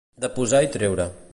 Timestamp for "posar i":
0.39-0.71